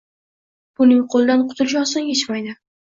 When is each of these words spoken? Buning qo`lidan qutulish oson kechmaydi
Buning 0.81 1.05
qo`lidan 1.17 1.47
qutulish 1.53 1.79
oson 1.87 2.13
kechmaydi 2.13 2.61